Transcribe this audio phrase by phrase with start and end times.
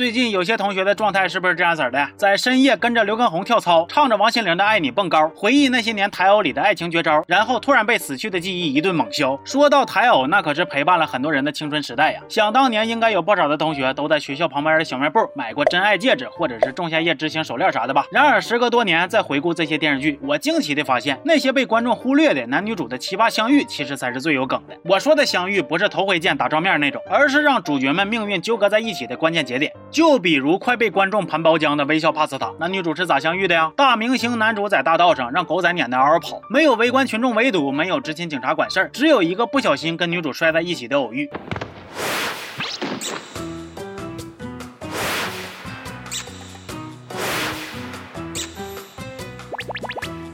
[0.00, 2.08] 最近有些同学的状态是不是这样子的？
[2.16, 9.38] 在深夜跟着刘畊宏跳操，唱着王心凌的《爱你》蹦高，回忆那些年台偶里的爱情绝招，然后突然被死去的记忆一顿猛削。
[9.44, 12.20] 说到台偶，那可是陪伴了很多人的青春时代呀。
[12.30, 18.06] 想当年，应该有不少的同学都在学校旁边的小卖部买过真爱戒指，或者是仲夏夜之星手链啥的吧。
[18.10, 24.74] 然而时隔多年再回顾这些电视剧，我惊奇的发现，那些被观众忽略的男女主的奇葩相遇，其实才是最有梗的。
[24.82, 29.70] 我说的相遇，不是头回见打照面那种，而是让主角们命运纠葛在一起的关键节点。
[29.90, 33.72] 就比如快被观众盘包浆的微笑帕斯塔，男女主是咋相遇的呀？
[33.74, 41.28] 大明星男主在大道上让狗仔撵得嗷嗷跑，没有围观群众围堵，没有执勤警察管事儿，只有一个不小心跟女主摔在一起的偶遇。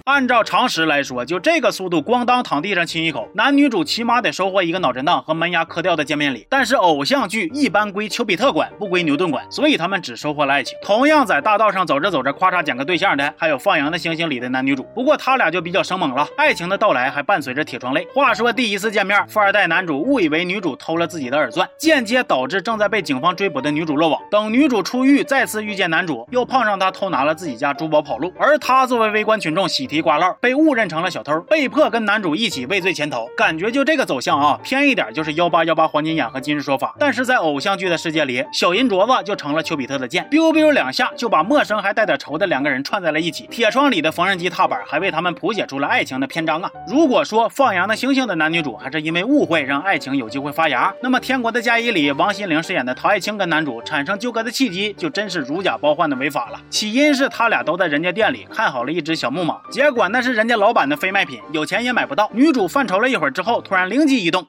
[0.07, 6.47] 按照常识来说，就这个速度，咣当躺地上亲一口，男女主起码得收获一个脑震荡和门牙磕掉的见面礼。
[6.49, 10.79] 但是偶像剧一般归丘比特管，不归牛顿管，所以他们只收获了爱情。
[10.81, 14.87] 同样在大道上走着走着，咔嚓捡个对象的，还有放羊的星星里的男女主。
[14.95, 18.07] 不过他俩就比较生猛了，爱情的到来还伴随着铁窗泪。
[18.15, 24.23] 话说第一次见面，富二代男主误以为女主偷了自己的耳钻，间接导致正在被警方追捕的女主落网。
[24.31, 29.96] 等女主出狱，再次遇见男主，又碰上他偷拿了自己家珠宝跑路，而他作为围观群众，喜提。
[30.01, 33.27] 瓜唠被误认成了小偷，被迫跟男主一起畏罪潜逃。
[33.37, 36.95] 感觉就这个走向啊，偏一点就是幺八幺八黄金眼和今日说法。
[36.99, 43.47] 但是在偶像剧的世界里，小银镯子就成了丘比特的箭，biu biu 两下就把陌生还带点仇的两个人串在了一起。
[43.49, 46.71] 铁窗里的缝纫机踏板还为他们谱写出了爱情的篇章啊！
[46.87, 56.61] 如果说放羊的星星的男女主还是因为误会让爱情有机会发芽，那么天国的嫁衣里王心凌饰演的陶爱清跟男主产生纠葛的契机就真是如假包换的违法了。
[56.69, 59.86] 起因是他俩都在人家店里看好了一只小木马，结。
[59.91, 62.31] 管那是人家老板的非卖品，有钱也买不到。
[62.33, 64.47] 女主犯愁了一会儿之后，突然灵机一动，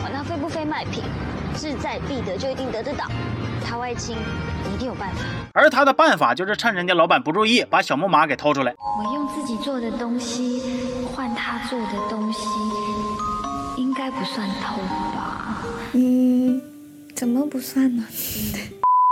[0.00, 1.02] 管他非不非卖品，
[1.56, 3.06] 志在必得就一定得得到。
[3.64, 4.16] 他外亲
[4.74, 5.20] 一定有办法。
[5.52, 8.74] 而他的办法就是趁人家老板不注意，把小木马给偷出来。
[8.78, 10.62] 我用自己做的东西
[11.14, 12.40] 换他做的东西，
[13.76, 14.80] 应该不算偷
[15.14, 15.62] 吧？
[15.92, 16.62] 嗯，
[17.14, 18.04] 怎么不算呢？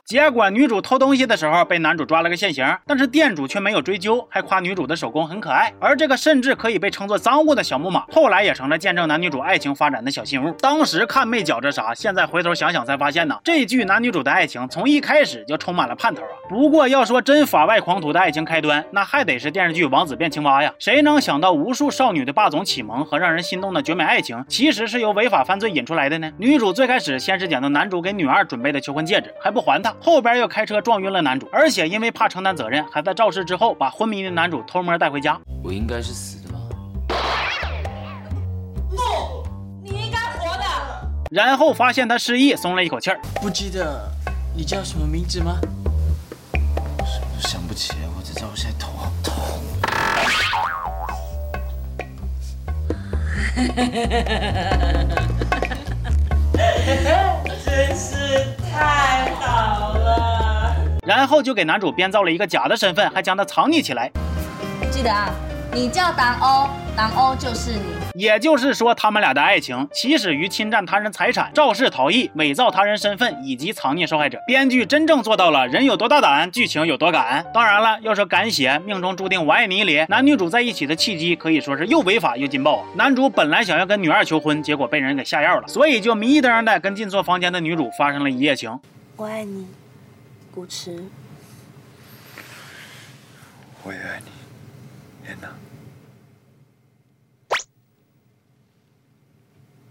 [0.06, 5.75] 结果女主偷东西的时候被男主抓了个现行，但是店主却没有追究，还夸女主的手工很可爱。
[5.81, 10.53] 而这个甚至可以被称作赃物的小木马，后来也成了见证男女主爱情发展的小信物。
[10.61, 16.28] 当时看没觉着啥，现在回头想想才发现呢，这剧男女主的爱情从一开始就充满了盼头啊。
[16.49, 20.72] 不过要说真法外狂徒的爱情开端，那还得是电视剧《王子变青蛙》呀。
[20.78, 26.31] 谁能想到无数少女的霸总启蒙和让人心动的绝美爱情，其实是由违法犯罪引出来的呢？
[26.39, 29.93] 女主最开始先是捡到男主给女二准备的求婚戒指，还不还她。
[30.01, 35.39] 后边又开车撞晕了男主，而且因为怕承担责任，还在肇事之后把昏迷的男主偷摸带回家。
[35.62, 36.61] 我应该是死的吗？
[38.91, 38.97] 不，
[39.83, 40.65] 你应该活的。
[41.31, 43.21] 然后发现他失忆，松了一口气儿。
[43.41, 44.09] 不记得
[44.55, 45.57] 你叫什么名字吗？
[47.41, 49.34] 想不起来，我只知道我现在头好痛。
[57.65, 59.16] 真是太！
[61.06, 64.11] 然后就给男主编造了一个假的身份，还将他藏匿起来。
[64.91, 65.31] 记得啊，
[65.72, 67.97] 你叫党欧，党欧就是你。
[68.15, 74.39] 也就是说，他们俩的爱情起始于侵占他人财产、肇事逃逸、伪造他人身份以及藏匿受害者。
[74.47, 77.45] 编剧真正做到了人有多大胆，剧情有多敢。
[77.53, 82.87] 当然了，要说敢写，命中注定我爱你里男女主在一起的契机可以说是又违法又劲爆啊！
[82.95, 88.81] 男主本来想要跟女二求婚，结果被人给下药了，所以就迷瞪的跟进错房间的女主发生了一夜情。
[89.16, 89.66] 我爱你，
[90.56, 91.05] 古驰。
[93.83, 95.55] 我也爱你，安娜。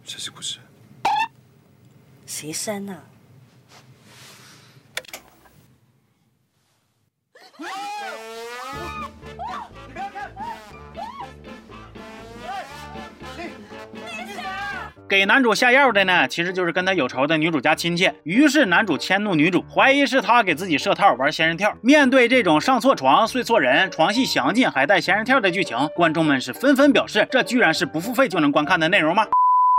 [0.03, 0.57] 这是故事。
[2.25, 3.03] 谁删啊？
[15.07, 18.09] 给男主下药的呢，其实就是跟他有仇的女主家亲戚。
[18.23, 21.71] 于是男主迁怒女主，怀疑是她给自己设套玩仙人跳。
[21.81, 29.27] 面对这种上错床、睡错人、床戏详尽还带仙人跳的剧情，观众们是纷纷表示，这居然是不付费就能观看的内容吗？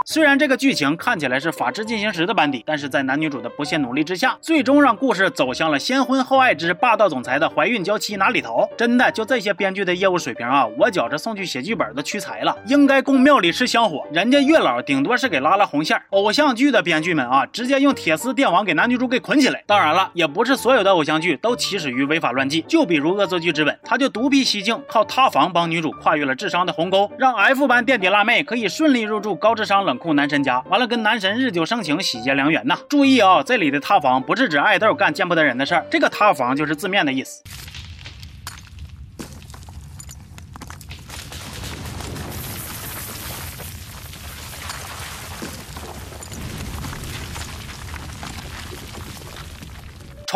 [0.08, 8.68] 虽然这个剧情看起来是《法制进行时》的班底，但是在男女主的不懈努力之下，最终让故事走向了先婚后爱之霸道总裁的怀孕娇妻哪里逃？
[8.76, 14.06] 真的就这些编剧的业务水平啊，我觉着送去写剧本的屈才了，应该供庙里吃香火。
[14.12, 19.64] 人家月老顶多是给拉拉红线，偶像剧的编剧们啊，直接用铁丝电网给男女主给捆起来。
[19.66, 29.95] 当然了，也不是所有的偶像剧都起始于违法乱纪，就比如《恶作剧之吻》，他就独辟蹊径，靠塌房帮女主跨越了智商的鸿沟，让 F 班垫底辣妹可以顺利入住高智商冷。
[29.96, 32.78] 冷酷男神家，完了跟男神日久生情，喜结良缘呐。
[32.86, 37.42] 注意啊，这里的塌房不是指爱豆干见不得人的事儿，这个塌房就是字面的意思。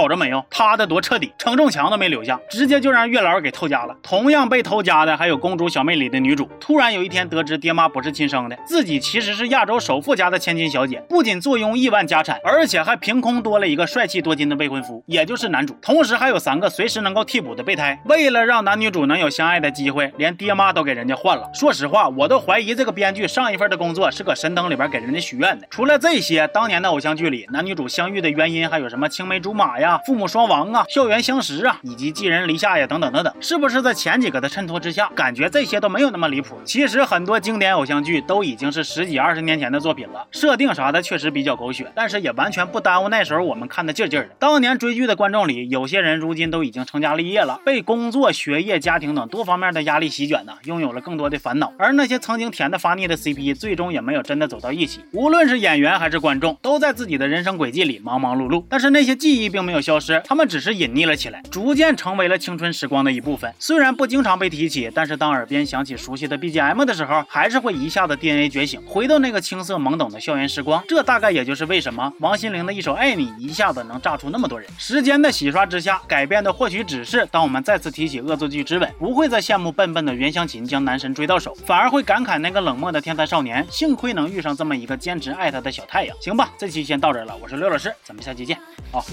[0.00, 3.94] 瞅着没有，塌的多彻底，承重墙都没留下，直接就让月老给偷家了。
[4.02, 6.48] 同样被偷家的还有公主小妹里的女主。
[6.58, 15.76] 突然有一天得知爹妈不是亲生的，自己其实是亚洲首富家的千金小姐，不仅坐拥亿万家产，而且还凭空多了一个帅气多金的未婚夫，也就是男主。
[15.82, 18.00] 同时还有三个随时能够替补的备胎。
[18.06, 21.46] 为了让男女主能有相爱的机会，连爹妈都给人家换了。
[21.52, 25.66] 说实话，我都怀疑这个编剧上一份的工作是搁神灯里边给人家许愿的。
[25.68, 29.78] 除了这些，当年的偶像剧里男女主相遇的原因还有什么青梅竹马？
[29.78, 36.56] 呀，父母双亡啊，校园相识啊，以及寄人篱下呀，等等等等，是不是在前几个的衬托之下，感觉这些都没有那么离谱？
[36.64, 44.28] 其实很多经典偶像剧都已经是十几二十年前的作品了，设定啥的确实比较狗血，但是也完全不耽误那时候我们看的劲劲的。
[44.38, 51.72] 当年追剧的观众里，有些人如今都已经成家立业了，被工作、学业、家庭等多方面的压力席卷呢，拥有了更多的烦恼。
[51.78, 55.00] 而那些曾经甜的发腻的 CP，最终也没有真的走到一起。
[55.12, 59.70] 无论是演员还是观众，都在自己的人生轨迹里忙忙碌碌，但是那些记忆并没。
[59.70, 63.52] 有消失，他们只是隐匿了起来，逐渐成为了青春时光的一部分。
[63.58, 70.82] 虽然不经常被提起，但是当耳边响起熟悉的 BGM 的时候，还是会一下子 DNA 觉醒，回到那个青涩懵懂的校园时光。
[70.88, 74.68] 这大概也就是为什么王心凌的一首《爱你》一下子能炸出那么多人。
[74.78, 86.16] 时间的洗刷之下，改变的或许只是当我们再次提起恶作剧之吻，不会再羡慕笨笨的袁湘琴将男神追到手，反而会感慨那个冷漠的天才少年，幸亏能遇上这么一个坚持爱他的小太阳。
[86.20, 88.58] 行吧，这期先到这了，我是刘老师，咱们下期见，
[88.90, 89.04] 好。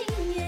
[0.00, 0.39] 心甘情愿。